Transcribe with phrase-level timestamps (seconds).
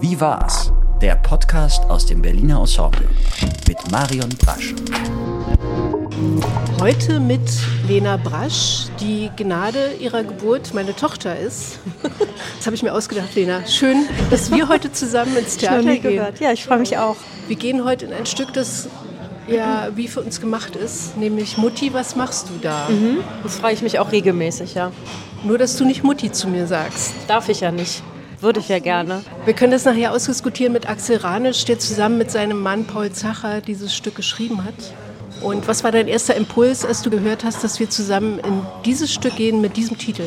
[0.00, 0.72] Wie war's?
[1.02, 3.08] Der Podcast aus dem Berliner Ensemble
[3.66, 4.72] mit Marion Brasch.
[6.80, 7.40] Heute mit
[7.88, 11.80] Lena Brasch, die Gnade ihrer Geburt meine Tochter ist.
[12.58, 13.66] Das habe ich mir ausgedacht, Lena.
[13.66, 16.02] Schön, dass wir heute zusammen ins Theater gehen.
[16.02, 16.40] Gehört.
[16.40, 17.16] Ja, ich freue mich auch.
[17.46, 18.88] Wir gehen heute in ein Stück, das
[19.48, 22.88] ja wie für uns gemacht ist, nämlich Mutti, was machst du da?
[22.88, 23.18] Mhm.
[23.42, 24.92] Das freue ich mich auch regelmäßig, ja.
[25.44, 27.14] Nur, dass du nicht Mutti zu mir sagst.
[27.26, 28.02] Darf ich ja nicht.
[28.40, 29.22] Würde ich ja gerne.
[29.44, 33.60] Wir können das nachher ausdiskutieren mit Axel Ranisch, der zusammen mit seinem Mann Paul Zacher
[33.60, 34.74] dieses Stück geschrieben hat.
[35.42, 39.12] Und was war dein erster Impuls, als du gehört hast, dass wir zusammen in dieses
[39.12, 40.24] Stück gehen mit diesem Titel?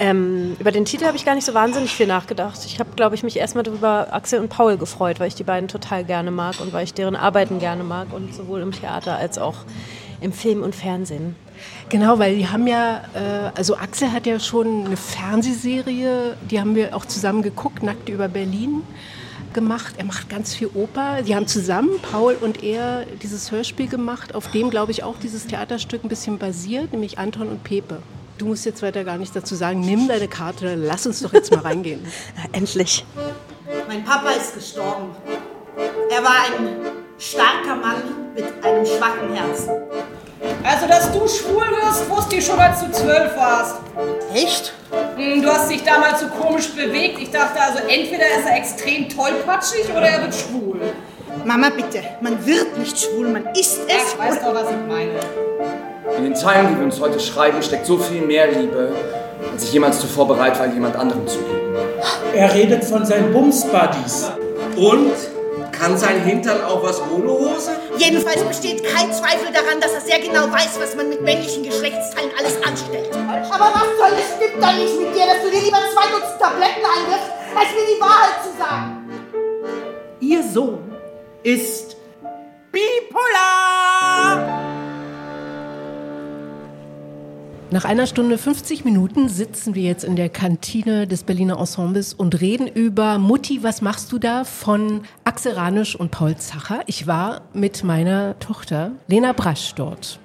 [0.00, 2.58] Ähm, über den Titel habe ich gar nicht so wahnsinnig viel nachgedacht.
[2.66, 5.68] Ich habe, glaube ich, mich erstmal darüber Axel und Paul gefreut, weil ich die beiden
[5.68, 9.38] total gerne mag und weil ich deren Arbeiten gerne mag und sowohl im Theater als
[9.38, 9.54] auch
[10.20, 11.36] im Film und Fernsehen.
[11.88, 16.74] Genau, weil die haben ja, äh, also Axel hat ja schon eine Fernsehserie, die haben
[16.74, 18.82] wir auch zusammen geguckt, Nackt über Berlin
[19.52, 19.94] gemacht.
[19.96, 21.22] Er macht ganz viel Oper.
[21.22, 25.46] Die haben zusammen, Paul und er, dieses Hörspiel gemacht, auf dem, glaube ich, auch dieses
[25.46, 28.02] Theaterstück ein bisschen basiert, nämlich Anton und Pepe.
[28.36, 29.80] Du musst jetzt weiter gar nichts dazu sagen.
[29.80, 32.00] Nimm deine Karte, lass uns doch jetzt mal reingehen.
[32.52, 33.04] Endlich.
[33.86, 35.10] Mein Papa ist gestorben.
[36.10, 38.02] Er war ein starker Mann
[38.34, 39.70] mit einem schwachen Herzen.
[40.62, 43.76] Also, dass du schwul wirst, wusste ich schon, als du zwölf warst.
[44.34, 44.72] Echt?
[45.16, 47.18] Hm, Du hast dich damals so komisch bewegt.
[47.20, 50.80] Ich dachte also, entweder ist er extrem tollpatschig oder er wird schwul.
[51.44, 54.12] Mama, bitte, man wird nicht schwul, man ist Ja, es.
[54.12, 55.12] ich weiß doch, was ich meine.
[56.16, 58.92] In den Zeilen, die wir uns heute schreiben, steckt so viel mehr Liebe,
[59.52, 61.76] als ich jemals zuvor bereit war, jemand anderem zu geben.
[62.34, 64.30] Er redet von seinen Bums-Buddies.
[64.76, 65.12] Und?
[65.84, 67.72] Kann sein Hintern auch was ohne Hose?
[67.98, 72.30] Jedenfalls besteht kein Zweifel daran, dass er sehr genau weiß, was man mit männlichen Geschlechtsteilen
[72.38, 73.10] alles anstellt.
[73.12, 76.40] Aber was soll es stimmt dann nicht mit dir, dass du dir lieber zwei Dutzend
[76.40, 79.10] Tabletten einwirfst, als mir die Wahrheit zu sagen?
[80.20, 80.90] Ihr Sohn
[81.42, 81.98] ist
[82.72, 84.73] bipolar!
[87.70, 92.40] Nach einer Stunde 50 Minuten sitzen wir jetzt in der Kantine des Berliner Ensembles und
[92.40, 94.44] reden über Mutti, was machst du da?
[94.44, 96.82] von Axel Ranisch und Paul Zacher.
[96.86, 100.20] Ich war mit meiner Tochter Lena Brasch dort.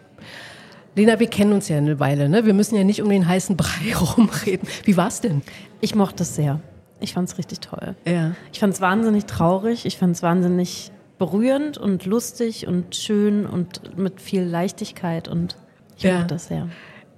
[0.96, 2.46] Lena, wir kennen uns ja eine Weile, ne?
[2.46, 4.68] Wir müssen ja nicht um den heißen Brei rumreden.
[4.84, 5.42] Wie war's denn?
[5.82, 6.60] Ich mochte es sehr.
[7.00, 7.96] Ich fand es richtig toll.
[8.06, 8.36] Ja.
[8.52, 9.86] Ich fand es wahnsinnig traurig.
[9.86, 15.56] Ich fand es wahnsinnig berührend und lustig und schön und mit viel Leichtigkeit und
[15.98, 16.16] ich Ja.
[16.20, 16.68] mochte das sehr.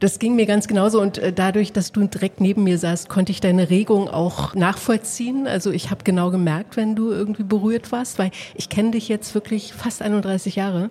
[0.01, 3.31] Das ging mir ganz genauso und äh, dadurch, dass du direkt neben mir saßt, konnte
[3.31, 5.45] ich deine Regung auch nachvollziehen.
[5.45, 9.35] Also ich habe genau gemerkt, wenn du irgendwie berührt warst, weil ich kenne dich jetzt
[9.35, 10.90] wirklich fast 31 Jahre.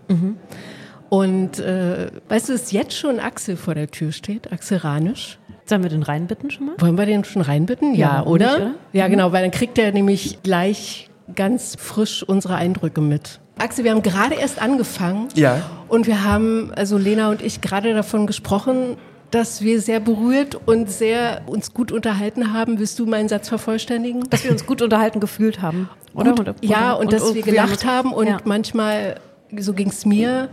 [1.09, 5.41] Und äh, weißt du, dass jetzt schon Axel vor der Tür steht, Axel Ranisch?
[5.65, 6.76] Sollen wir den reinbitten schon mal?
[6.78, 7.97] Wollen wir den schon reinbitten?
[7.97, 8.47] Ja, Ja, oder?
[8.47, 8.75] nicht, oder?
[8.93, 13.41] Ja, genau, weil dann kriegt er nämlich gleich ganz frisch unsere Eindrücke mit.
[13.60, 15.28] Axel, wir haben gerade erst angefangen.
[15.34, 15.62] Ja.
[15.88, 18.97] Und wir haben, also Lena und ich, gerade davon gesprochen,
[19.31, 22.78] dass wir sehr berührt und sehr uns gut unterhalten haben.
[22.78, 24.28] Willst du meinen Satz vervollständigen?
[24.31, 25.88] Dass wir uns gut unterhalten gefühlt haben.
[26.15, 26.31] Oder?
[26.31, 28.38] Gut, Oder- ja, und, dass wir gelacht uns- haben und ja.
[28.44, 29.20] manchmal,
[29.56, 30.49] so ging's mir,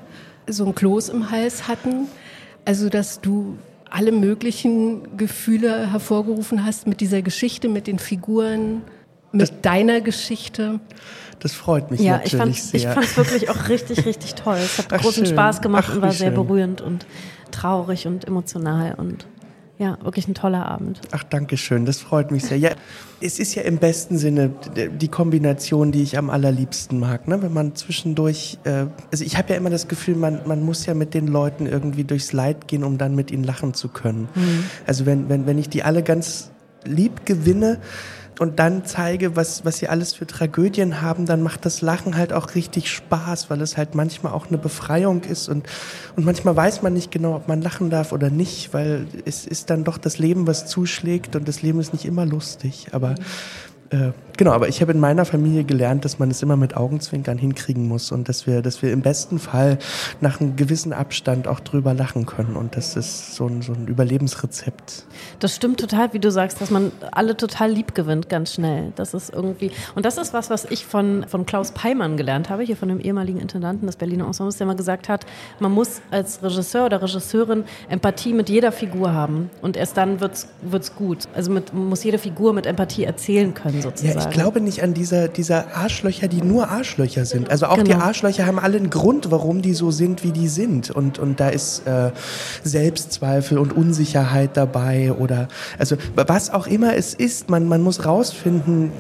[0.47, 2.07] so ein Kloß im Hals hatten.
[2.65, 3.57] Also, dass du
[3.89, 8.81] alle möglichen Gefühle hervorgerufen hast mit dieser Geschichte, mit den Figuren,
[9.37, 10.79] mit deiner Geschichte.
[11.39, 12.91] Das freut mich Ja, ich natürlich fand ich sehr.
[12.93, 14.57] fand's wirklich auch richtig, richtig toll.
[14.57, 15.33] Es hat Ach, großen schön.
[15.35, 16.35] Spaß gemacht Ach, und war sehr schön.
[16.47, 17.05] berührend und
[17.51, 19.25] traurig und emotional und
[19.79, 20.99] ja, wirklich ein toller Abend.
[21.11, 22.57] Ach, danke schön, das freut mich sehr.
[22.57, 22.71] Ja,
[23.21, 27.27] es ist ja im besten Sinne die Kombination, die ich am allerliebsten mag.
[27.27, 27.43] Ne?
[27.43, 30.95] Wenn man zwischendurch, äh, also ich habe ja immer das Gefühl, man, man muss ja
[30.95, 34.27] mit den Leuten irgendwie durchs Leid gehen, um dann mit ihnen lachen zu können.
[34.87, 36.49] Also wenn, wenn, wenn ich die alle ganz
[36.83, 37.79] lieb gewinne
[38.39, 42.33] und dann zeige, was, was sie alles für Tragödien haben, dann macht das Lachen halt
[42.33, 45.67] auch richtig Spaß, weil es halt manchmal auch eine Befreiung ist und,
[46.15, 49.69] und manchmal weiß man nicht genau, ob man lachen darf oder nicht, weil es ist
[49.69, 53.15] dann doch das Leben, was zuschlägt und das Leben ist nicht immer lustig, aber
[53.89, 57.37] äh, genau, aber ich habe in meiner Familie gelernt, dass man es immer mit Augenzwinkern
[57.37, 59.77] hinkriegen muss und dass wir, dass wir im besten Fall
[60.19, 63.87] nach einem gewissen Abstand auch drüber lachen können und das ist so ein, so ein
[63.87, 65.05] Überlebensrezept.
[65.39, 68.91] Das stimmt total, wie du sagst, dass man alle total lieb gewinnt, ganz schnell.
[68.95, 72.63] Das ist irgendwie, und das ist was, was ich von, von Klaus Peimann gelernt habe,
[72.63, 75.25] hier von dem ehemaligen Intendanten des Berliner Ensembles, der mal gesagt hat,
[75.59, 79.49] man muss als Regisseur oder Regisseurin Empathie mit jeder Figur haben.
[79.61, 81.19] Und erst dann wird's, wird's gut.
[81.33, 84.19] Also mit, muss jede Figur mit Empathie erzählen können, sozusagen.
[84.19, 87.49] Ja, ich glaube nicht an dieser, dieser Arschlöcher, die nur Arschlöcher sind.
[87.49, 88.05] Also auch die Genau.
[88.05, 90.91] Arschlöcher haben alle einen Grund, warum die so sind, wie die sind.
[90.91, 92.11] Und, und da ist äh,
[92.63, 95.47] Selbstzweifel und Unsicherheit dabei oder
[95.77, 98.91] also was auch immer es ist, man, man muss rausfinden,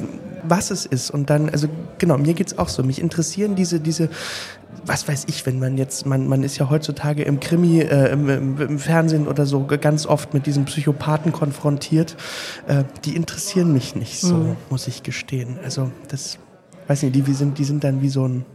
[0.43, 1.11] was es ist.
[1.11, 2.83] Und dann, also genau, mir geht's auch so.
[2.83, 4.09] Mich interessieren diese, diese,
[4.85, 8.29] was weiß ich, wenn man jetzt, man, man ist ja heutzutage im Krimi, äh, im,
[8.29, 12.15] im, im Fernsehen oder so ganz oft mit diesen Psychopathen konfrontiert.
[12.67, 14.55] Äh, die interessieren mich nicht so, Mhm.
[14.69, 15.57] muss ich gestehen.
[15.63, 16.37] Also das,
[16.87, 18.45] weiß nicht, die, die, sind, die sind dann wie so ein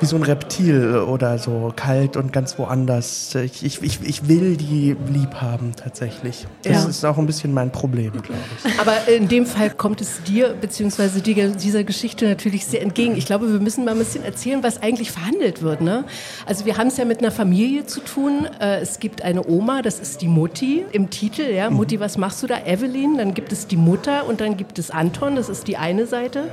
[0.00, 3.34] wie so ein Reptil oder so kalt und ganz woanders.
[3.34, 6.46] Ich, ich, ich, will die lieb haben tatsächlich.
[6.62, 6.88] Das Ja.
[6.88, 8.80] ist auch ein bisschen mein Problem, glaube ich.
[8.80, 11.20] Aber in dem Fall kommt es dir bzw.
[11.20, 13.16] dieser Geschichte natürlich sehr entgegen.
[13.16, 15.80] Ich glaube, wir müssen mal ein bisschen erzählen, was eigentlich verhandelt wird.
[15.80, 16.04] Ne?
[16.46, 18.46] Also wir haben es ja mit einer Familie zu tun.
[18.60, 21.42] Äh, Es gibt eine Oma, das ist die Mutti im Titel.
[21.42, 22.64] Ja, Mutti, was machst du da?
[22.66, 23.18] Evelyn.
[23.18, 25.36] Dann gibt es die Mutter und dann gibt es Anton.
[25.36, 26.44] Das ist die eine Seite.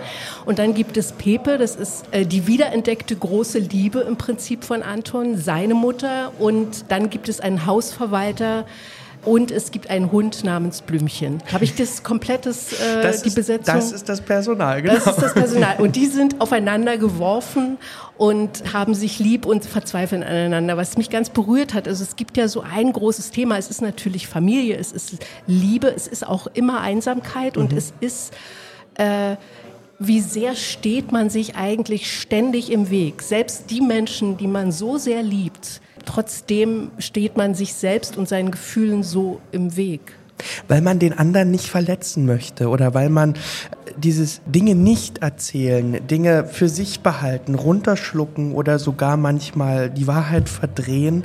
[0.46, 1.58] Und dann gibt es Pepe.
[1.58, 6.32] Das ist äh, die wiederentdeckte große Liebe im Prinzip von Anton, seine Mutter.
[6.40, 8.66] Und dann gibt es einen Hausverwalter.
[9.26, 11.44] Und es gibt einen Hund namens Blümchen.
[11.52, 13.76] Habe ich das komplettes, äh, Das die ist, Besetzung?
[13.76, 14.94] das ist das Personal, genau.
[14.94, 15.76] Das ist das Personal.
[15.80, 17.78] Und die sind aufeinander geworfen
[18.18, 20.78] und haben sich lieb und verzweifeln aneinander.
[20.78, 23.58] Was mich ganz berührt hat, also es gibt ja so ein großes Thema.
[23.58, 28.34] Es ist natürlich Familie, es ist Liebe, es ist auch immer Einsamkeit und es ist,
[28.96, 29.36] äh,
[30.00, 33.22] wie sehr steht man sich eigentlich ständig im Weg.
[33.22, 38.52] Selbst die Menschen, die man so sehr liebt, trotzdem steht man sich selbst und seinen
[38.52, 40.14] Gefühlen so im Weg.
[40.68, 43.34] Weil man den anderen nicht verletzen möchte oder weil man
[43.98, 51.24] dieses Dinge nicht erzählen, Dinge für sich behalten, runterschlucken oder sogar manchmal die Wahrheit verdrehen,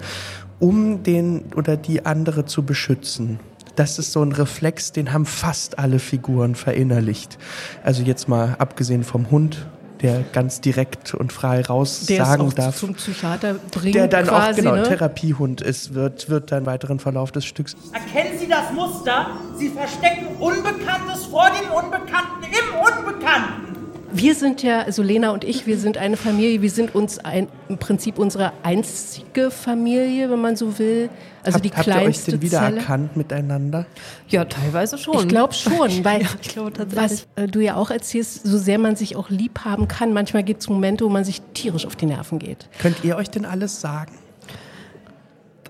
[0.61, 3.39] um den oder die andere zu beschützen.
[3.77, 7.39] Das ist so ein Reflex, den haben fast alle Figuren verinnerlicht.
[7.83, 9.67] Also jetzt mal abgesehen vom Hund,
[10.03, 12.77] der ganz direkt und frei raus Der sagen auch darf.
[12.77, 14.83] zum Psychiater bringt der dann quasi, auch genau ne?
[14.83, 17.77] Therapiehund ist, wird, wird dann weiteren Verlauf des Stücks.
[17.93, 19.29] Erkennen Sie das Muster?
[19.57, 23.72] Sie verstecken Unbekanntes vor dem Unbekannten im Unbekannten.
[24.15, 27.49] Wir sind ja, also Lena und ich, wir sind eine Familie, wir sind uns ein,
[27.69, 31.09] im Prinzip unsere einzige Familie, wenn man so will.
[31.43, 32.67] Also Habt, die habt ihr euch kleinste denn Zelle.
[32.73, 33.87] wiedererkannt miteinander?
[34.29, 35.19] Ja, teilweise schon.
[35.21, 36.97] Ich glaube schon, weil Ja, ich tatsächlich.
[36.97, 40.43] was äh, du ja auch erzählst, so sehr man sich auch lieb haben kann, manchmal
[40.45, 42.69] gibt es Momente, wo man sich tierisch auf die Nerven geht.
[42.81, 44.13] Könnt ihr euch denn alles sagen?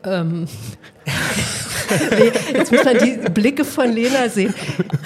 [0.05, 0.49] Ähm,
[2.53, 4.55] Jetzt muss man die Blicke von Lena sehen.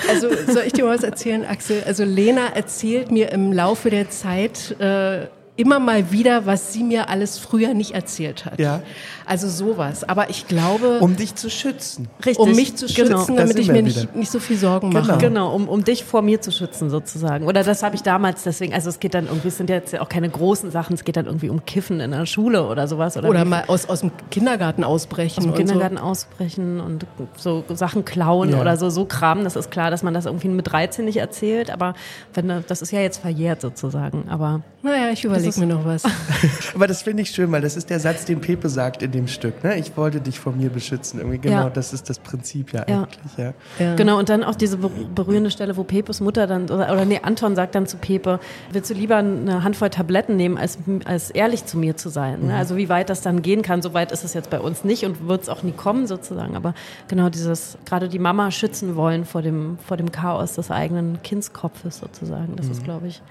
[0.08, 1.82] Also soll ich dir mal was erzählen, Axel?
[1.86, 7.08] Also Lena erzählt mir im Laufe der Zeit äh, immer mal wieder, was sie mir
[7.08, 8.58] alles früher nicht erzählt hat.
[8.58, 8.82] Ja.
[9.28, 10.04] Also sowas.
[10.08, 12.08] Aber ich glaube, Um dich zu schützen.
[12.24, 12.38] richtig.
[12.38, 13.24] um mich zu schützen, Genau.
[13.26, 15.18] Da damit ich mir nicht, nicht so viel Sorgen mache.
[15.18, 17.44] Genau, um, um dich vor mir zu schützen sozusagen.
[17.46, 20.00] Oder das habe ich damals deswegen, also es geht dann irgendwie, es sind jetzt ja
[20.00, 23.16] auch keine großen Sachen, es geht dann irgendwie um Kiffen in der Schule oder sowas.
[23.16, 25.38] Oder, Oder mal aus, aus dem Kindergarten ausbrechen.
[25.38, 27.04] aus dem und Kindergarten ausbrechen und
[27.36, 28.60] so Sachen klauen Ja.
[28.60, 29.42] oder so, so Kram.
[29.42, 31.94] Das ist klar, dass man das irgendwie mit 13 nicht erzählt, aber
[32.34, 34.28] wenn, das ist ja jetzt verjährt sozusagen.
[34.28, 34.88] Aber So.
[34.88, 36.04] Naja, ich überlege mir noch was.
[36.76, 39.26] Aber das finde ich schön, weil das ist der Satz, den Pepe sagt in dem
[39.28, 39.64] Stück.
[39.64, 39.76] Ne?
[39.78, 41.18] Ich wollte dich vor mir beschützen.
[41.20, 41.70] Irgendwie genau, Ja.
[41.70, 43.02] das ist das Prinzip ja, Ja.
[43.02, 43.54] eigentlich.
[43.78, 43.94] Ja.
[43.96, 47.20] Genau, und dann auch diese ber- berührende Stelle, wo Pepes Mutter dann, oder, oder nee,
[47.22, 48.38] Anton sagt dann zu Pepe,
[48.72, 52.46] willst du lieber eine Handvoll Tabletten nehmen, als, als ehrlich zu mir zu sein?
[52.46, 52.54] Ne?
[52.54, 55.04] Also wie weit das dann gehen kann, so weit ist es jetzt bei uns nicht
[55.04, 56.56] und wird es auch nie kommen sozusagen.
[56.56, 56.74] Aber
[57.08, 61.98] genau dieses, gerade die Mama schützen wollen vor dem, vor dem Chaos des eigenen Kindskopfes
[61.98, 63.22] sozusagen, das ist, glaube ich,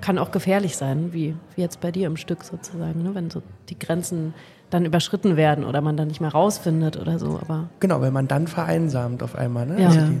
[0.00, 3.14] kann auch gefährlich sein, wie, wie jetzt bei dir im Stück sozusagen, ne?
[3.14, 4.34] wenn so die Grenzen
[4.70, 7.38] dann überschritten werden oder man dann nicht mehr rausfindet oder so.
[7.40, 9.66] Aber Genau, wenn man dann vereinsamt auf einmal.
[9.66, 9.80] Ne?
[9.80, 9.86] Ja.
[9.88, 10.06] Also Ja.
[10.06, 10.20] die,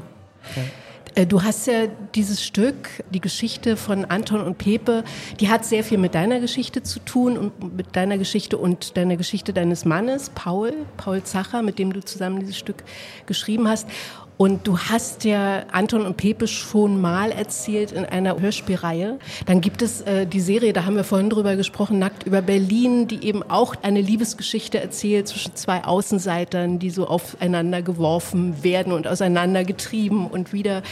[1.14, 5.02] Äh, Du hast ja dieses Stück, die Geschichte von Anton und Pepe,
[5.40, 9.16] die hat sehr viel mit deiner Geschichte zu tun und mit deiner Geschichte und deiner
[9.16, 12.84] Geschichte deines Mannes, Paul, Paul Zacher, mit dem du zusammen dieses Stück
[13.26, 13.88] geschrieben hast.
[14.38, 19.18] Und du hast ja Anton und Pepe schon mal erzählt in einer Hörspielreihe.
[19.46, 23.08] Dann gibt es äh, die Serie, da haben wir vorhin drüber gesprochen, Nackt über Berlin,
[23.08, 29.08] die eben auch eine Liebesgeschichte erzählt zwischen zwei Außenseitern, die so aufeinander geworfen werden und
[29.08, 30.82] auseinandergetrieben und wieder.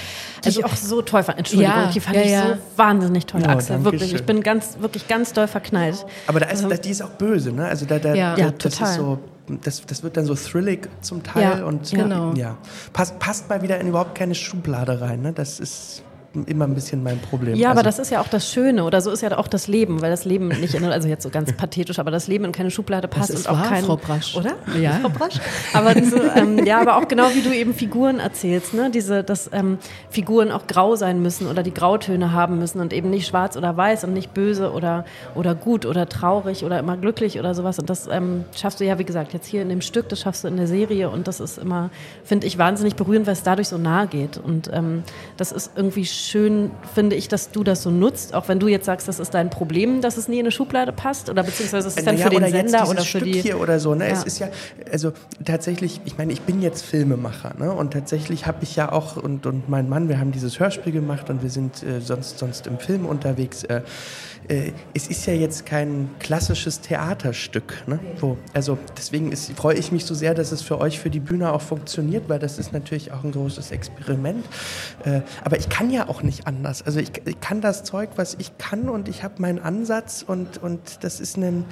[0.44, 1.38] Die ich auch so toll fand.
[1.38, 2.46] Entschuldigung, Ja, die fand ja, ich ja.
[2.48, 3.84] so wahnsinnig toll, Axel.
[3.84, 4.10] Wirklich.
[4.10, 4.16] schön.
[4.16, 6.04] Ich bin ganz, wirklich ganz doll verknallt.
[6.26, 7.66] aber da ist, da, die ist auch böse, ne?
[7.66, 8.34] Also da, da, Ja.
[8.34, 8.90] da Ja, das total.
[8.90, 9.18] ist so.
[9.62, 12.32] Das, das wird dann so thrillig zum Teil Ja, und genau.
[12.34, 12.56] ja.
[12.92, 15.22] Passt, passt mal wieder in überhaupt keine Schublade rein.
[15.22, 15.32] Ne?
[15.32, 16.02] Das ist
[16.44, 17.56] immer ein bisschen mein Problem.
[17.56, 19.68] Ja, aber also, das ist ja auch das Schöne oder so ist ja auch das
[19.68, 22.52] Leben, weil das Leben nicht in, also jetzt so ganz pathetisch, aber das Leben in
[22.52, 24.36] keine Schublade passt ist und auch wahr, kein, Frau Brasch.
[24.36, 24.54] oder?
[24.80, 24.92] Ja.
[25.00, 25.40] Frau Brasch.
[25.72, 29.50] Aber so, ähm, ja, aber auch genau wie du eben Figuren erzählst, ne, diese, dass
[29.52, 29.78] ähm,
[30.10, 33.76] Figuren auch grau sein müssen oder die Grautöne haben müssen und eben nicht schwarz oder
[33.76, 37.90] weiß und nicht böse oder oder gut oder traurig oder immer glücklich oder sowas und
[37.90, 40.48] das ähm, schaffst du ja wie gesagt jetzt hier in dem Stück, das schaffst du
[40.48, 41.90] in der Serie und das ist immer
[42.24, 45.02] finde ich wahnsinnig berührend, weil es dadurch so nahe geht und ähm,
[45.36, 48.86] das ist irgendwie schön finde ich, dass du das so nutzt, auch wenn du jetzt
[48.86, 51.96] sagst, das ist dein Problem, dass es nie in eine Schublade passt oder beziehungsweise es
[51.96, 53.40] ist dann Naja, für den Sender oder für Stück die.
[53.40, 53.94] hier oder so.
[53.94, 54.08] Ne?
[54.08, 54.12] Ja.
[54.12, 54.48] Es ist ja,
[54.90, 55.12] also
[55.44, 57.72] tatsächlich, ich meine, ich bin jetzt Filmemacher ne?
[57.72, 61.30] und tatsächlich habe ich ja auch und, und mein Mann, wir haben dieses Hörspiel gemacht
[61.30, 63.64] und wir sind äh, sonst, sonst im Film unterwegs.
[63.64, 63.82] Äh,
[64.48, 67.82] äh, es ist ja jetzt kein klassisches Theaterstück.
[67.86, 67.98] Ne?
[68.20, 71.20] Wo, also deswegen ist, freue ich mich so sehr, dass es für euch für die
[71.20, 74.44] Bühne auch funktioniert, weil das ist natürlich auch ein großes Experiment.
[75.04, 76.82] Äh, aber ich kann ja auch nicht anders.
[76.82, 80.62] Also ich, ich kann das Zeug, was ich kann und ich habe meinen Ansatz und,
[80.62, 81.64] und das ist ein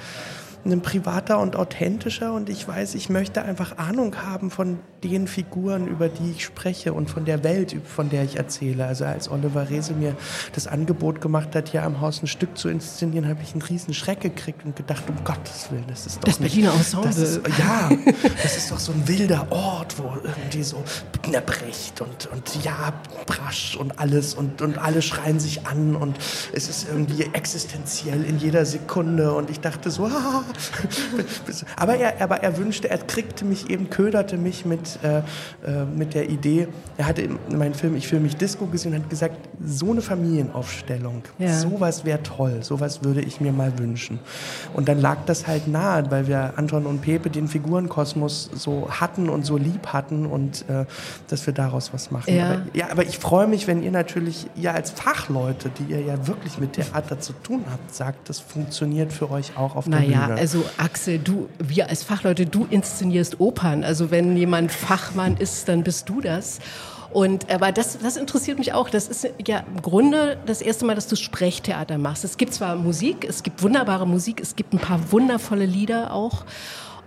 [0.71, 5.87] ein privater und authentischer und ich weiß, ich möchte einfach Ahnung haben von den Figuren,
[5.87, 8.85] über die ich spreche und von der Welt, von der ich erzähle.
[8.85, 10.15] Also als Oliver Rese mir
[10.53, 13.93] das Angebot gemacht hat, hier am Haus ein Stück zu inszenieren, habe ich einen riesen
[13.93, 17.09] Schreck gekriegt und gedacht, um Gottes Willen, das ist doch Das nicht, Berliner Ensemble.
[17.09, 17.89] Das ist, ja,
[18.41, 20.83] das ist doch so ein wilder Ort, wo irgendwie so
[21.45, 22.93] Brecht und, und ja,
[23.25, 26.17] Brasch und alles und, und alle schreien sich an und
[26.53, 30.43] es ist irgendwie existenziell in jeder Sekunde und ich dachte so, ah.
[31.77, 36.13] aber er, aber er wünschte, er kriegte mich eben, köderte mich mit, äh, äh, mit
[36.13, 39.37] der Idee, er hatte in meinem Film Ich fühle mich Disco gesehen und hat gesagt,
[39.63, 41.53] so eine Familienaufstellung, Ja.
[41.57, 44.19] sowas wäre toll, sowas würde ich mir mal wünschen.
[44.73, 49.29] Und dann lag das halt nahe, weil wir Anton und Pepe den Figurenkosmos so hatten
[49.29, 50.85] und so lieb hatten und äh,
[51.27, 52.33] dass wir daraus was machen.
[52.35, 52.45] Ja.
[52.51, 56.27] Aber, ja, aber ich freue mich, wenn ihr natürlich, ihr als Fachleute, die ihr ja
[56.27, 60.27] wirklich mit Theater zu tun habt, sagt, das funktioniert für euch auch auf der Naja,
[60.27, 60.39] Bühne.
[60.45, 63.83] Also Axel, du, wir als Fachleute, du inszenierst Opern.
[63.83, 66.59] Also wenn jemand Fachmann ist, dann bist du das.
[67.11, 68.91] Und aber das, das interessiert mich auch.
[68.91, 72.23] Das ist ja im Grunde das erste Mal, dass du Sprechtheater machst.
[72.23, 76.45] Es gibt zwar Musik, es gibt wunderbare Musik, es gibt ein paar wundervolle Lieder auch.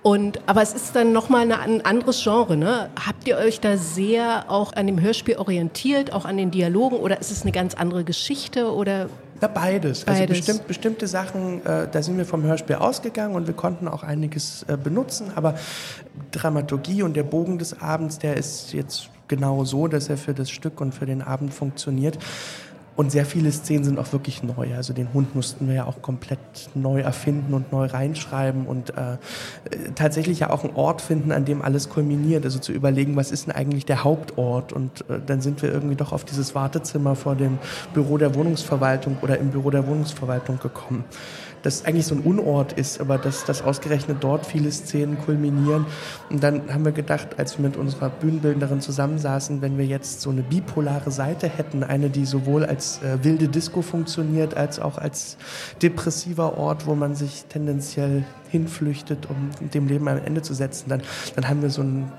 [0.02, 2.56] Und, aber es ist dann nochmal ein anderes Genre.
[2.56, 2.90] Ne?
[3.06, 7.20] Habt ihr euch da sehr auch an dem Hörspiel orientiert, auch an den Dialogen, oder
[7.20, 8.72] ist es eine ganz andere Geschichte?
[8.74, 9.08] Oder
[9.40, 10.06] Ja, beides.
[10.06, 10.38] Also Beides.
[10.38, 14.64] bestimmt, bestimmte Sachen, äh, da sind wir vom Hörspiel ausgegangen und wir konnten auch einiges
[14.64, 15.54] äh, benutzen, aber
[16.32, 20.50] Dramaturgie und der Bogen des Abends, der ist jetzt genau so, dass er für das
[20.50, 22.18] Stück und für den Abend funktioniert.
[22.98, 24.74] Und sehr viele Szenen sind auch wirklich neu.
[24.74, 26.40] Also den Hund mussten wir ja auch komplett
[26.74, 29.18] neu erfinden und neu reinschreiben und äh,
[29.94, 32.44] tatsächlich ja auch einen Ort finden, an dem alles kulminiert.
[32.44, 34.72] Also zu überlegen, was ist denn eigentlich der Hauptort?
[34.72, 37.58] Und äh, dann sind wir irgendwie doch auf dieses Wartezimmer vor dem
[37.94, 41.04] Büro der Wohnungsverwaltung oder im Büro der Wohnungsverwaltung gekommen.
[41.68, 45.84] Das eigentlich so ein Unort ist, aber dass, dass ausgerechnet dort viele Szenen kulminieren.
[46.30, 50.30] Und dann haben wir gedacht, als wir mit unserer Bühnenbildnerin zusammensaßen, wenn wir jetzt so
[50.30, 55.36] eine bipolare Seite hätten, eine, die sowohl als äh, wilde Disco funktioniert, als auch als
[55.82, 61.02] depressiver Ort, wo man sich tendenziell hinflüchtet, um dem Leben ein Ende zu setzen, dann,
[61.36, 62.10] dann haben wir so ein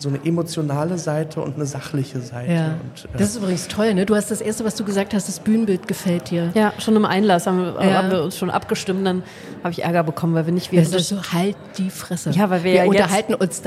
[0.00, 2.52] so eine emotionale Seite und eine sachliche Seite.
[2.52, 2.64] Ja.
[2.82, 4.06] Und, äh, Das ist übrigens toll, ne?
[4.06, 6.50] Du hast das erste, was du gesagt hast, das Bühnenbild gefällt dir.
[6.54, 7.98] Ja, schon im Einlass haben wir, Ja.
[7.98, 9.22] haben wir uns schon abgestimmt, dann
[9.62, 12.30] habe ich Ärger bekommen, weil wir nicht Wir wir sind so, halt die Fresse.
[12.30, 13.60] Ja, weil wir wir ja jetzt- unterhalten uns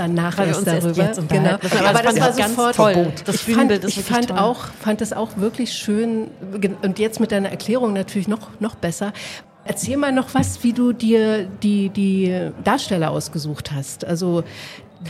[0.50, 1.04] erst uns erst darüber.
[1.04, 1.60] jetzt unterhalten.
[1.70, 1.84] Genau.
[1.84, 3.08] Das Aber das ich war ganz sofort toll.
[3.25, 4.40] Das ich Bühnenbild fand, ist ich fand toll.
[4.40, 6.32] auch, fand es auch wirklich schön
[6.82, 9.13] und jetzt mit deiner Erklärung natürlich noch noch besser.
[9.66, 14.04] Erzähl mal noch was, wie du dir die die Darsteller ausgesucht hast.
[14.04, 14.44] Also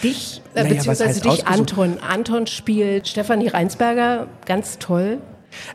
[0.02, 1.48] dich äh, Naja, beziehungsweise dich?
[1.48, 1.98] Anton.
[2.00, 5.20] Anton spielt Stefanie Reinsberger, ganz toll.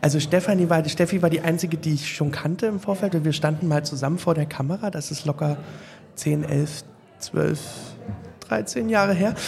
[0.01, 3.15] Also Stefanie war, die Steffi war die einzige, die ich schon kannte im Vorfeld.
[3.15, 4.91] Und wir standen mal zusammen vor der Kamera.
[4.91, 5.57] Das ist locker
[6.17, 6.85] 10, 11,
[7.21, 7.61] 12,
[8.49, 9.35] 13 Jahre her.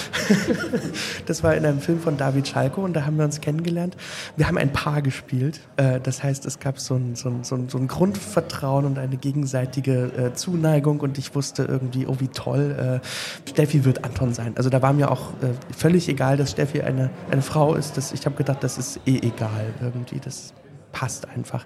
[1.27, 3.97] Das war in einem Film von David Schalko und da haben wir uns kennengelernt.
[4.37, 5.61] Wir haben ein Paar gespielt.
[5.77, 10.11] Äh, Das heißt, es gab so ein, so ein, so ein, Grundvertrauen und eine gegenseitige
[10.17, 14.55] äh, Zuneigung und ich wusste irgendwie, oh wie toll, äh, Steffi wird Anton sein.
[14.57, 15.33] Also da war mir auch
[15.77, 17.97] völlig egal, dass Steffi eine, eine Frau ist.
[17.97, 20.19] Das, ich habe gedacht, das ist eh egal irgendwie.
[20.19, 20.53] Das
[20.93, 21.65] passt einfach.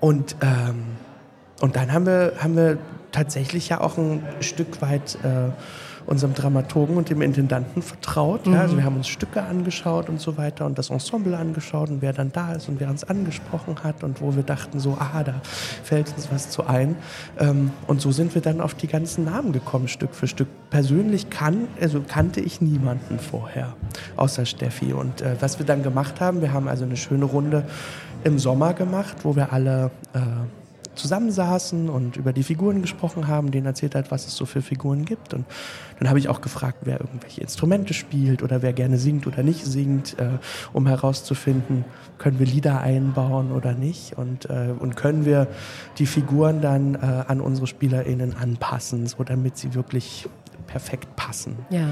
[0.00, 0.84] Und ähm,
[1.60, 2.78] und dann haben wir, haben wir
[3.12, 5.50] tatsächlich ja auch ein Stück weit äh,
[6.06, 8.46] unserem Dramaturgen und dem Intendanten vertraut.
[8.46, 8.60] Ja?
[8.60, 12.12] Also wir haben uns Stücke angeschaut und so weiter und das Ensemble angeschaut und wer
[12.12, 15.34] dann da ist und wer uns angesprochen hat und wo wir dachten so, ah, da
[15.82, 16.96] fällt uns was zu ein.
[17.38, 20.48] Ähm, und so sind wir dann auf die ganzen Namen gekommen, Stück für Stück.
[20.70, 23.74] Persönlich kann, also kannte ich niemanden vorher,
[24.16, 24.92] außer Steffi.
[24.92, 27.64] Und äh, was wir dann gemacht haben, wir haben also eine schöne Runde
[28.24, 30.18] im Sommer gemacht, wo wir alle äh,
[30.94, 35.04] zusammensaßen und über die Figuren gesprochen haben, denen erzählt hat, was es so für Figuren
[35.04, 35.34] gibt.
[35.34, 35.44] Und
[35.98, 39.64] dann habe ich auch gefragt, wer irgendwelche Instrumente spielt oder wer gerne singt oder nicht
[39.64, 40.38] singt, äh,
[40.72, 41.84] um herauszufinden,
[42.18, 45.48] können wir Lieder einbauen oder nicht und, äh, und können wir
[45.98, 50.28] die Figuren dann äh, an unsere SpielerInnen anpassen, so damit sie wirklich
[50.66, 51.56] perfekt passen.
[51.70, 51.88] Ja.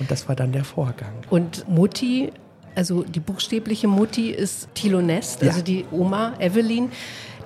[0.00, 1.12] Und das war dann der Vorgang.
[1.30, 2.32] Und Mutti
[2.74, 5.64] also die buchstäbliche Mutti ist Thilo Nest, also Ja.
[5.64, 6.90] die Oma Evelyn.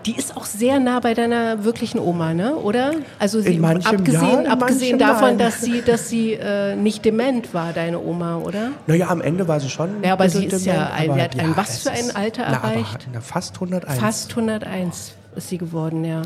[0.07, 2.57] Die ist auch sehr nah bei deiner wirklichen Oma, ne?
[2.57, 2.93] Oder?
[3.19, 5.39] Also sie, abgesehen, ja, abgesehen davon, nein.
[5.39, 8.73] dass sie, dass sie äh, nicht dement war, deine Oma, oder?
[8.87, 10.03] Naja, am Ende war sie schon.
[10.03, 11.91] Ja, aber ein sie ist ja dement, ein- aber sie hat ein was es für
[11.91, 13.09] ein Alter na, aber erreicht?
[13.13, 13.99] na, fast 101.
[13.99, 16.23] Fast 101 ist sie geworden, ja.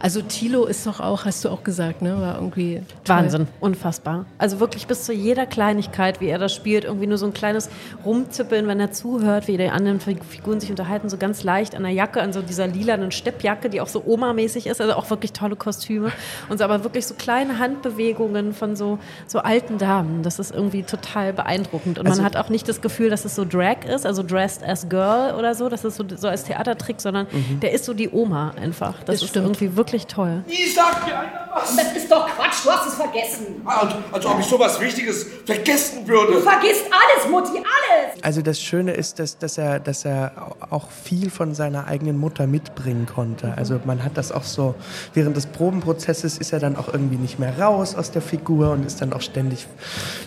[0.00, 2.20] Also Thilo ist doch auch, hast du auch gesagt, ne?
[2.20, 3.16] War irgendwie toll.
[3.16, 4.26] Wahnsinn, unfassbar.
[4.38, 7.70] Also wirklich bis zu jeder Kleinigkeit, wie er das spielt, irgendwie nur so ein kleines
[8.04, 11.82] Rumzippeln, wenn er zuhört, wie die anderen Fig- Figuren sich unterhalten, so ganz leicht an
[11.84, 15.32] der Jacke, an so dieser lilanen Steppjacke, die auch so Oma-mäßig ist, also auch wirklich
[15.32, 16.12] tolle Kostüme.
[16.48, 20.22] Und so aber wirklich so kleine Handbewegungen von so, so alten Damen.
[20.22, 21.98] Das ist irgendwie total beeindruckend.
[21.98, 24.62] Und Also- man hat auch nicht das Gefühl, dass es so Drag ist, also Dressed
[24.62, 27.60] as Girl oder so, das ist so, so als Theatertrick, sondern Mhm.
[27.60, 28.98] der ist so die Oma einfach.
[29.00, 29.46] Das, Das ist stimmt.
[29.46, 30.42] irgendwie wirklich toll.
[30.46, 31.76] Wie sagt mir einer was?
[31.76, 33.60] Das ist doch Quatsch, du hast es vergessen.
[33.64, 36.40] Als, als ob ich sowas Wichtiges vergessen Du würde.
[36.40, 38.22] vergisst alles, Mutti, alles.
[38.22, 40.32] Also das Schöne ist, dass, dass, er, dass er
[40.70, 43.52] auch viel von seiner eigenen Mutter mitbringen konnte.
[43.56, 44.74] Also man hat das auch so,
[45.12, 48.86] während des Probenprozesses ist er dann auch irgendwie nicht mehr raus aus der Figur und
[48.86, 49.66] ist dann auch ständig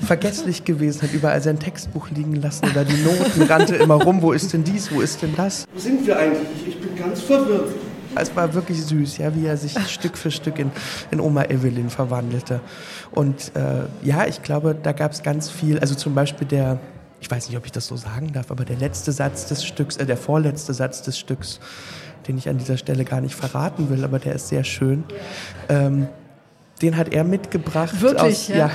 [0.06, 4.32] vergesslich gewesen, hat überall sein Textbuch liegen lassen oder die Noten, rannte immer rum, wo
[4.32, 5.66] ist denn dies, wo ist denn das?
[5.74, 6.68] Wo sind wir eigentlich?
[6.68, 7.70] Ich bin ganz verwirrt.
[8.16, 10.72] Es war wirklich süß, ja, wie er sich Stück für Stück in,
[11.12, 12.62] in Oma Evelyn verwandelte.
[13.12, 16.80] Und äh, ja, ich glaube, da gab es ganz viel, also zum Beispiel der,
[17.20, 19.98] ich weiß nicht, ob ich das so sagen darf, aber der letzte Satz des Stücks,
[19.98, 21.60] äh, der vorletzte Satz des Stücks,
[22.28, 25.04] den ich an dieser Stelle gar nicht verraten will, aber der ist sehr schön.
[25.70, 26.08] Ähm,
[26.82, 28.02] den hat er mitgebracht.
[28.02, 28.70] Wirklich, aus, ja.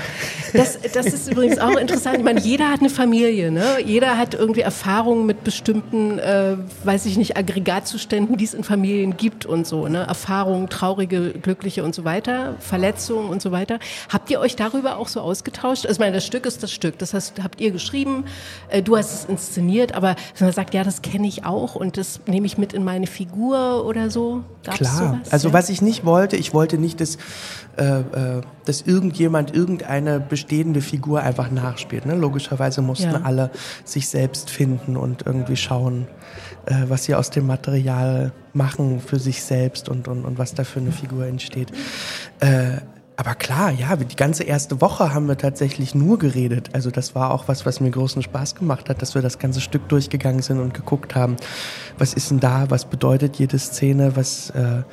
[0.55, 2.19] Das, das ist übrigens auch interessant.
[2.19, 3.77] Ich meine, jeder hat eine Familie, ne?
[3.85, 9.17] Jeder hat irgendwie Erfahrungen mit bestimmten, äh, weiß ich nicht, Aggregatzuständen, die es in Familien
[9.17, 10.01] gibt und so, ne?
[10.01, 13.79] Erfahrungen, traurige, glückliche und so weiter, Verletzungen und so weiter.
[14.09, 15.85] Habt ihr euch darüber auch so ausgetauscht?
[15.87, 16.99] Also, ich meine, das Stück ist das Stück.
[16.99, 18.25] Das heißt, habt ihr geschrieben,
[18.71, 21.99] äh, du hast es inszeniert, aber wenn man sagt, ja, das kenne ich auch und
[21.99, 24.97] das nehme ich mit in meine Figur oder so, gab's Klar.
[24.97, 25.33] sowas?
[25.33, 25.55] also ja?
[25.55, 27.19] was ich nicht wollte, ich wollte nicht, dass,
[27.77, 32.07] äh, äh, dass irgendjemand irgendeine bestehende Figur einfach nachspielt.
[32.07, 32.15] Ne?
[32.15, 33.21] Logischerweise mussten Ja.
[33.25, 33.51] alle
[33.85, 36.07] sich selbst finden und irgendwie schauen,
[36.67, 40.65] äh, was sie aus dem Material machen für sich selbst und, und, und was da
[40.65, 41.71] für eine Figur entsteht.
[42.41, 42.79] Äh,
[43.21, 46.71] aber klar, ja, die ganze erste Woche haben wir tatsächlich nur geredet.
[46.73, 49.61] Also das war auch was, was mir großen Spaß gemacht hat, dass wir das ganze
[49.61, 51.37] Stück durchgegangen sind und geguckt haben,
[51.99, 54.85] was ist denn da, was bedeutet jede Szene, was, äh,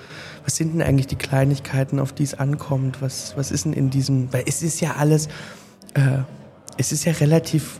[0.43, 3.91] was sind denn eigentlich die Kleinigkeiten, auf die es ankommt, was, was ist denn in
[3.91, 5.27] diesem, weil es ist ja alles,
[5.93, 6.17] äh,
[6.77, 7.79] es ist ja relativ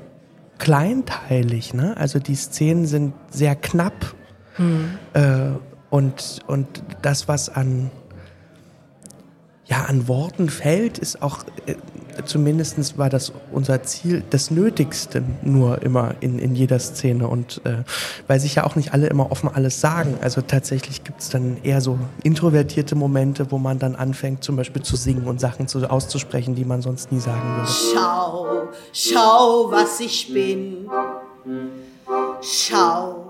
[0.59, 1.97] kleinteilig, ne?
[1.97, 4.15] Also die Szenen sind sehr knapp
[5.11, 5.49] äh,
[5.89, 7.91] und, und das, was an
[9.67, 11.75] ja, an Worten fällt, ist auch, äh,
[12.25, 17.27] zumindest war das unser Ziel, das Nötigste nur immer in, in jeder Szene.
[17.27, 17.83] Und äh,
[18.27, 20.17] weil sich ja auch nicht alle immer offen alles sagen.
[20.21, 24.83] Also tatsächlich gibt es dann eher so introvertierte Momente, wo man dann anfängt, zum Beispiel
[24.83, 27.69] zu singen und Sachen zu, auszusprechen, die man sonst nie sagen würde.
[27.93, 30.89] Schau, schau, was ich bin.
[32.41, 33.26] Schau,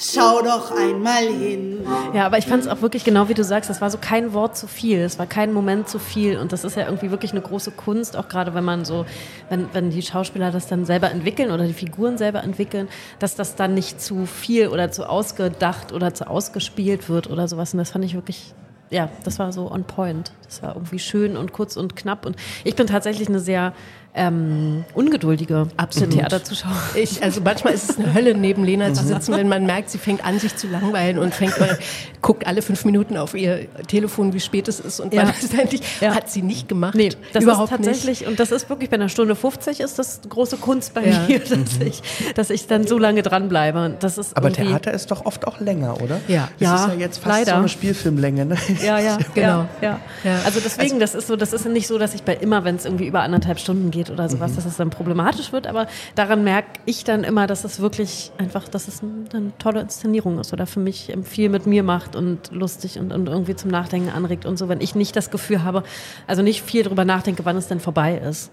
[0.00, 1.86] schau doch einmal hin.
[2.14, 4.32] Ja, aber ich fand es auch wirklich genau wie du sagst, es war so kein
[4.32, 7.32] Wort zu viel, es war kein Moment zu viel und das ist ja irgendwie wirklich
[7.32, 9.04] eine große Kunst, auch gerade wenn man so,
[9.48, 13.56] wenn, wenn die Schauspieler das dann selber entwickeln oder die Figuren selber entwickeln, dass das
[13.56, 17.90] dann nicht zu viel oder zu ausgedacht oder zu ausgespielt wird oder sowas und das
[17.90, 18.54] fand ich wirklich
[18.90, 20.32] ja, das war so on point.
[20.44, 22.26] Das war irgendwie schön und kurz und knapp.
[22.26, 23.72] Und ich bin tatsächlich eine sehr
[24.14, 26.14] ähm, ungeduldige Absolut.
[26.14, 26.76] Theaterzuschauerin.
[26.96, 29.98] Ich, also manchmal ist es eine Hölle, neben Lena zu sitzen, wenn man merkt, sie
[29.98, 31.78] fängt an, sich zu langweilen und fängt mal,
[32.20, 35.22] guckt alle fünf Minuten auf ihr Telefon, wie spät es ist und Ja.
[35.22, 36.14] wann es endlich Ja.
[36.14, 36.94] hat sie nicht gemacht.
[36.96, 40.20] Nee, das Überhaupt ist tatsächlich, und das ist wirklich bei einer Stunde 50 ist das
[40.28, 41.26] große Kunst bei Ja.
[41.28, 42.02] mir, dass, ich,
[42.34, 43.94] dass ich dann so lange dranbleibe.
[44.00, 46.20] Das ist Aber Theater ist doch oft auch länger, oder?
[46.26, 46.48] Ja.
[46.58, 47.52] Das Ja, ist ja jetzt fast leider.
[47.52, 48.56] so eine Spielfilmlänge, ne?
[48.84, 49.66] Ja, ja, Genau.
[49.80, 50.00] ja, ja.
[50.24, 50.40] Ja.
[50.44, 52.84] Also deswegen, das ist so, das ist nicht so, dass ich bei immer, wenn es
[52.84, 56.80] irgendwie über anderthalb Stunden geht oder sowas, dass es dann problematisch wird, aber daran merke
[56.86, 60.66] ich dann immer, dass es wirklich einfach, dass es ein, eine tolle Inszenierung ist oder
[60.66, 64.56] für mich viel mit mir macht und lustig und, und irgendwie zum Nachdenken anregt und
[64.56, 65.82] so, wenn ich nicht das Gefühl habe,
[66.26, 68.52] also nicht viel drüber nachdenke, wann es denn vorbei ist,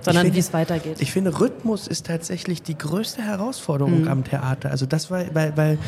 [0.00, 0.96] sondern wie es weitergeht.
[1.00, 4.70] Ich finde, Rhythmus ist tatsächlich die größte Herausforderung am Theater.
[4.70, 5.78] Also das war, weil, weil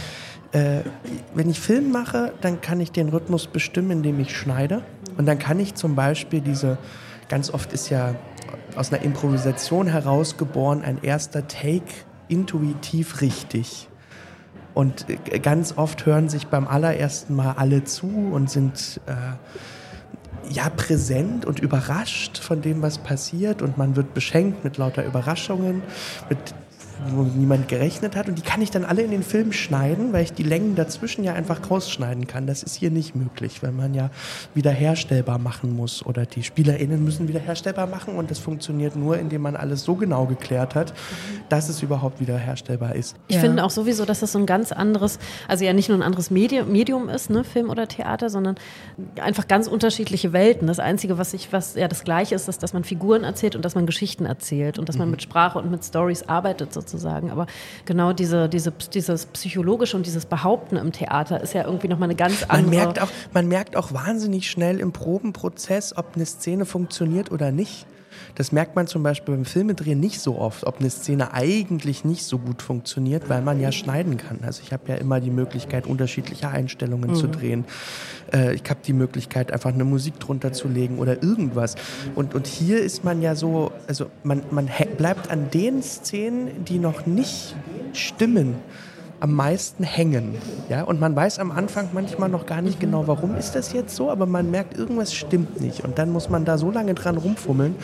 [0.53, 0.83] äh,
[1.35, 4.83] wenn ich Film mache, dann kann ich den Rhythmus bestimmen, indem ich schneide.
[5.16, 6.79] Und dann kann ich zum Beispiel diese,
[7.29, 8.14] ganz oft ist ja
[8.76, 11.92] aus einer Improvisation herausgeboren ein erster Take
[12.28, 13.88] intuitiv richtig.
[14.74, 19.12] Und äh, ganz oft hören sich beim allerersten Mal alle zu und sind äh,
[20.52, 23.62] ja präsent und überrascht von dem, was passiert.
[23.62, 25.82] Und man wird beschenkt mit lauter Überraschungen,
[26.28, 26.38] mit
[27.08, 28.28] wo niemand gerechnet hat.
[28.28, 31.24] Und die kann ich dann alle in den Film schneiden, weil ich die Längen dazwischen
[31.24, 32.46] ja einfach rausschneiden kann.
[32.46, 34.10] Das ist hier nicht möglich, weil man ja
[34.54, 39.56] wiederherstellbar machen muss oder die SpielerInnen müssen wiederherstellbar machen und das funktioniert nur, indem man
[39.56, 40.92] alles so genau geklärt hat,
[41.48, 43.16] dass es überhaupt wiederherstellbar ist.
[43.28, 43.42] Ich ja.
[43.42, 46.30] finde auch sowieso, dass das so ein ganz anderes, also ja nicht nur ein anderes
[46.30, 48.56] Medium, Medium ist, ne, Film oder Theater, sondern
[49.20, 50.66] einfach ganz unterschiedliche Welten.
[50.66, 53.64] Das Einzige, was ich, was ja das Gleiche ist, ist, dass man Figuren erzählt und
[53.64, 55.12] dass man Geschichten erzählt und dass man mhm.
[55.12, 56.89] mit Sprache und mit Stories arbeitet sozusagen.
[57.31, 57.46] Aber
[57.85, 62.16] genau diese, diese, dieses Psychologische und dieses Behaupten im Theater ist ja irgendwie nochmal eine
[62.16, 62.62] ganz andere.
[62.62, 67.53] Man merkt, auch, man merkt auch wahnsinnig schnell im Probenprozess, ob eine Szene funktioniert oder
[67.53, 67.87] nicht.
[68.35, 72.25] Das merkt man zum Beispiel beim Filmedrehen nicht so oft, ob eine Szene eigentlich nicht
[72.25, 74.40] so gut funktioniert, weil man ja schneiden kann.
[74.42, 77.14] Also ich habe ja immer die Möglichkeit, unterschiedliche Einstellungen mhm.
[77.14, 77.64] zu drehen.
[78.33, 81.75] Äh, ich habe die Möglichkeit, einfach eine Musik drunter zu legen oder irgendwas.
[82.14, 86.79] Und, und hier ist man ja so, also man, man bleibt an den Szenen, die
[86.79, 87.55] noch nicht
[87.92, 88.57] stimmen
[89.20, 90.37] am meisten hängen.
[90.68, 90.83] Ja?
[90.83, 94.11] Und man weiß am Anfang manchmal noch gar nicht genau, warum ist das jetzt so,
[94.11, 95.85] aber man merkt, irgendwas stimmt nicht.
[95.85, 97.76] Und dann muss man da so lange dran rumfummeln,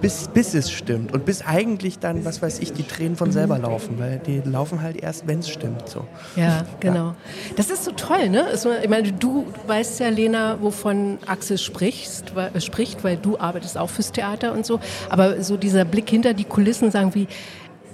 [0.00, 1.12] bis, bis es stimmt.
[1.12, 4.82] Und bis eigentlich dann, was weiß ich, die Tränen von selber laufen, weil die laufen
[4.82, 5.88] halt erst, wenn es stimmt.
[5.88, 6.04] So.
[6.36, 7.08] Ja, genau.
[7.08, 7.16] Ja.
[7.56, 8.46] Das ist so toll, ne?
[8.82, 13.90] Ich meine, du weißt ja, Lena, wovon Axel sprichst, weil, spricht, weil du arbeitest auch
[13.90, 14.80] fürs Theater und so.
[15.10, 17.28] Aber so dieser Blick hinter die Kulissen, sagen wie,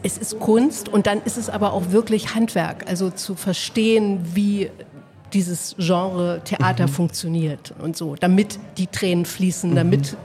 [0.02, 4.70] es ist Kunst und dann ist es aber auch wirklich Handwerk, also zu verstehen, wie
[5.32, 6.92] dieses Genre Theater mhm.
[6.92, 9.76] funktioniert und so, damit die Tränen fließen, mhm.
[9.76, 10.16] damit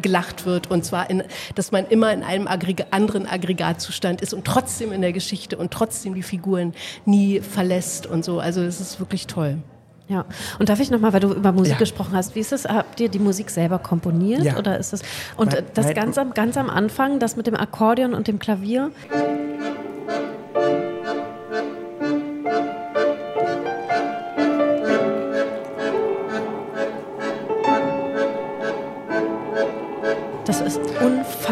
[0.00, 1.22] gelacht wird und zwar, in,
[1.54, 5.70] dass man immer in einem Aggreg anderen Aggregatzustand ist und trotzdem in der Geschichte und
[5.70, 8.40] trotzdem die Figuren nie verlässt und so.
[8.40, 9.58] Also es ist wirklich toll.
[10.06, 10.26] Ja,
[10.58, 11.78] und darf ich nochmal, weil du über Musik ja.
[11.78, 12.66] gesprochen hast, wie ist es?
[12.66, 14.58] Habt ihr die Musik selber komponiert ja.
[14.58, 15.02] oder ist es?
[15.36, 18.38] Und mein, das mein, ganz am, ganz am Anfang, das mit dem Akkordeon und dem
[18.38, 18.90] Klavier?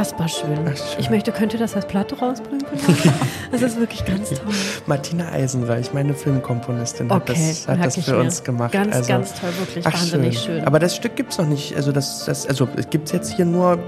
[0.03, 0.59] Unfassbar schön.
[0.67, 1.01] Ach, schön.
[1.01, 2.65] Ich möchte, könnte das als Platte rausbringen?
[3.53, 4.39] das ist wirklich ganz toll.
[4.87, 8.73] Martina Eisenreich, meine Filmkomponistin, hat okay, das, hat das für uns gemacht.
[8.73, 10.59] Ganz, also, ganz toll, wirklich ach, wahnsinnig schön.
[10.59, 10.65] schön.
[10.65, 11.77] Aber das Stück gibt es noch nicht.
[11.77, 13.79] Also, das, das, also es gibt es jetzt hier nur,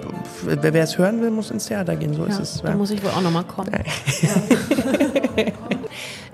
[0.45, 2.15] wer es hören will, muss ins Theater gehen.
[2.15, 2.63] So ja, ist es.
[2.63, 2.77] Da ja.
[2.77, 3.71] muss ich wohl auch nochmal kommen.
[3.73, 5.49] Ja.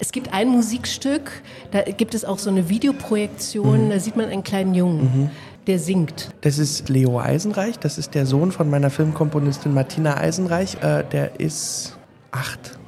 [0.02, 1.30] Es gibt ein Musikstück,
[1.72, 3.90] da gibt es auch so eine Videoprojektion, mhm.
[3.90, 5.02] da sieht man einen kleinen Jungen.
[5.02, 5.30] Mhm
[5.66, 6.30] der singt.
[6.40, 10.82] Das ist Leo Eisenreich, das ist der Sohn von meiner Filmkomponistin Martina Eisenreich.
[10.82, 11.96] Äh, der ist
[12.30, 12.78] acht.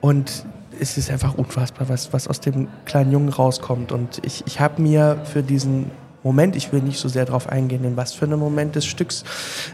[0.00, 0.44] Und
[0.80, 3.92] es ist einfach unfassbar, was, was aus dem kleinen Jungen rauskommt.
[3.92, 5.90] Und ich, ich habe mir für diesen
[6.22, 9.24] Moment, ich will nicht so sehr darauf eingehen, in was für einem Moment des Stücks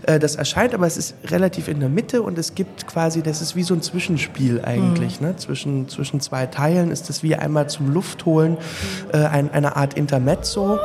[0.06, 3.42] äh, das erscheint, aber es ist relativ in der Mitte und es gibt quasi, das
[3.42, 5.20] ist wie so ein Zwischenspiel eigentlich.
[5.20, 5.28] Mhm.
[5.28, 5.36] Ne?
[5.36, 8.58] Zwischen, zwischen zwei Teilen ist es wie einmal zum Luftholen
[9.12, 10.78] äh, ein, eine Art Intermezzo.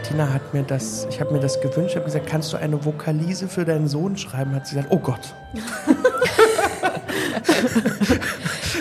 [0.00, 3.48] Martina hat mir das, ich habe mir das gewünscht, habe gesagt, kannst du eine Vokalise
[3.48, 4.54] für deinen Sohn schreiben?
[4.54, 5.34] Hat sie gesagt, oh Gott.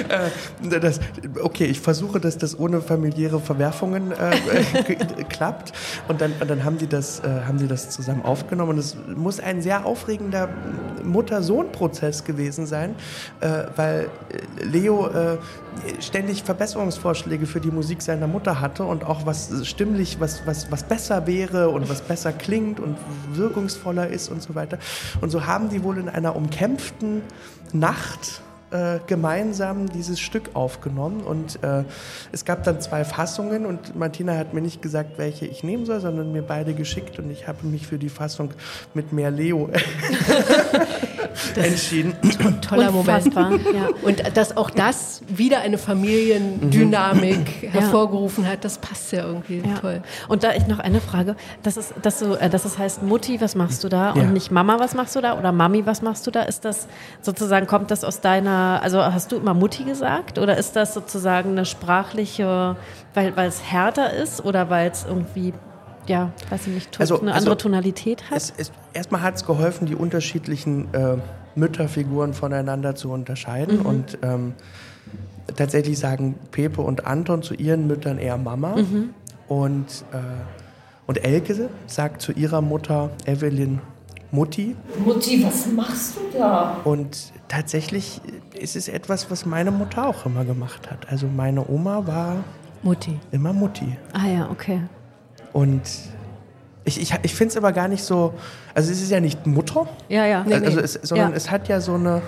[0.09, 0.99] äh, das,
[1.41, 5.73] okay, ich versuche, dass das ohne familiäre Verwerfungen äh, klappt.
[6.07, 8.71] Und dann, und dann haben, die das, äh, haben die das zusammen aufgenommen.
[8.71, 10.49] Und es muss ein sehr aufregender
[11.03, 12.95] Mutter-Sohn-Prozess gewesen sein,
[13.39, 14.09] äh, weil
[14.61, 15.37] Leo äh,
[16.01, 20.83] ständig Verbesserungsvorschläge für die Musik seiner Mutter hatte und auch was stimmlich, was, was, was
[20.83, 22.97] besser wäre und was besser klingt und
[23.33, 24.79] wirkungsvoller ist und so weiter.
[25.21, 27.21] Und so haben die wohl in einer umkämpften
[27.71, 31.83] Nacht äh, gemeinsam dieses Stück aufgenommen und äh,
[32.31, 35.99] es gab dann zwei Fassungen und Martina hat mir nicht gesagt, welche ich nehmen soll,
[35.99, 38.51] sondern mir beide geschickt und ich habe mich für die Fassung
[38.93, 39.69] mit mehr Leo
[41.55, 42.13] entschieden.
[42.61, 43.33] Toller Moment.
[43.33, 43.89] Ja.
[44.01, 47.67] Und dass auch das wieder eine Familiendynamik mhm.
[47.69, 49.75] hervorgerufen hat, das passt ja irgendwie ja.
[49.79, 50.01] toll.
[50.27, 53.41] Und da ich noch eine Frage, das ist, dass du, äh, dass es heißt Mutti,
[53.41, 54.11] was machst du da?
[54.11, 54.27] Und ja.
[54.27, 55.37] nicht Mama, was machst du da?
[55.37, 56.43] Oder Mami, was machst du da?
[56.43, 56.87] Ist das
[57.21, 60.39] sozusagen, kommt das aus deiner, also hast du immer Mutti gesagt?
[60.39, 62.75] Oder ist das sozusagen eine sprachliche,
[63.13, 65.53] weil, weil es härter ist oder weil es irgendwie
[66.09, 68.37] ja, weiß ich nicht, also, eine andere also Tonalität hat?
[68.37, 71.17] Es, es, erstmal hat es geholfen, die unterschiedlichen äh,
[71.55, 73.79] Mütterfiguren voneinander zu unterscheiden.
[73.79, 73.85] Mhm.
[73.85, 74.53] Und ähm,
[75.55, 78.77] tatsächlich sagen Pepe und Anton zu ihren Müttern eher Mama.
[78.77, 79.11] Mhm.
[79.47, 80.17] Und, äh,
[81.05, 83.79] und Elke sagt zu ihrer Mutter Evelyn
[84.31, 84.75] Mutti.
[85.03, 86.77] Mutti, was machst du da?
[86.83, 88.21] Und tatsächlich
[88.59, 91.09] ist es etwas, was meine Mutter auch immer gemacht hat.
[91.09, 92.43] Also meine Oma war
[92.83, 93.19] Mutti.
[93.31, 93.97] immer Mutti.
[94.13, 94.81] Ah ja, okay.
[95.53, 95.81] Und
[96.85, 98.33] ich, ich, ich finde es aber gar nicht so,
[98.73, 100.43] also es ist ja nicht Mutter, Ja, ja.
[100.49, 101.35] also Es, sondern Ja.
[101.37, 102.21] es hat ja so eine,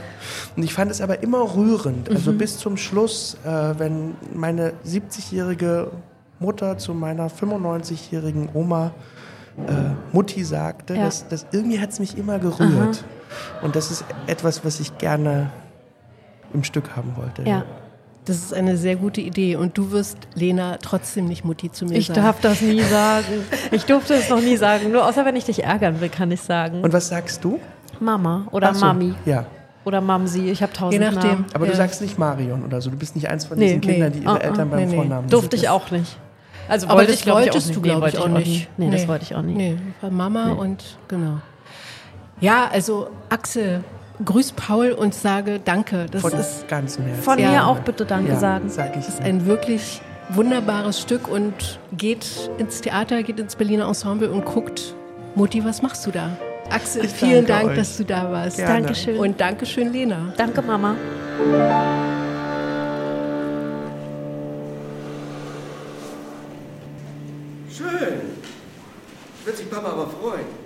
[0.56, 2.38] und ich fand es aber immer rührend, also Mhm.
[2.38, 5.92] bis zum Schluss, äh, wenn meine 70-jährige
[6.40, 8.92] Mutter zu meiner 95-jährigen Oma
[9.58, 9.72] äh,
[10.14, 11.06] Mutti sagte, Ja.
[11.06, 13.04] das, das irgendwie hat es mich immer gerührt.
[13.62, 15.52] Und das ist etwas, was ich gerne
[16.54, 17.44] im Stück haben wollte.
[17.44, 17.64] Ja.
[18.32, 19.58] Das ist eine sehr gute Idee.
[19.58, 22.22] Und du wirst, Lena, trotzdem nicht Mutti zu mir Ich sagen.
[22.22, 23.26] darf das nie sagen.
[23.72, 24.90] Ich durfte es noch nie sagen.
[24.90, 26.82] Nur außer wenn ich dich ärgern will, kann ich sagen.
[26.82, 27.60] Und was sagst du?
[28.00, 29.46] Mama oder so, Mami Ja.
[29.84, 30.50] oder Mamsi.
[30.50, 31.30] Ich habe tausend Je nachdem.
[31.32, 31.46] Namen.
[31.54, 31.78] Aber du Ja.
[31.78, 32.90] sagst nicht Marion oder so.
[32.90, 34.20] Du bist nicht eins von Nee, diesen Kindern, nee.
[34.20, 34.96] die ihre Ah, ah, Eltern beim nee, nee.
[34.96, 36.18] Vornamen Durfte ich auch nicht.
[36.70, 37.84] Also Aber wollte das ich, glaub wolltest ich, du, auch nicht.
[37.84, 38.70] glaube wollte ich, auch nicht.
[38.78, 39.58] Nee, das wollte ich auch nicht.
[39.58, 39.78] Nee,
[40.10, 40.52] Mama Nee.
[40.54, 41.40] und genau.
[42.40, 43.84] Ja, also Axel,
[44.26, 46.06] grüß Paul und sage Danke.
[46.12, 47.24] Das Von ist, ganzem Herzen.
[47.24, 47.52] Von Ja.
[47.52, 48.70] mir auch bitte Danke ja, sagen.
[48.70, 49.08] Sag ich.
[49.08, 52.26] ist ein wirklich wunderbares Stück und geht
[52.58, 54.96] ins Theater, geht ins Berliner Ensemble und guckt,
[55.36, 56.30] Mutti, was machst du da?
[56.70, 57.76] Axel, Ich vielen Dank, euch.
[57.78, 58.58] dass du da warst.
[58.58, 58.82] Gerne.
[58.82, 59.18] Dankeschön.
[59.18, 60.34] Und Dankeschön, Lena.
[60.38, 60.96] Danke, Mama.
[67.70, 68.22] Schön.
[69.46, 70.61] Wird sich Papa aber freuen.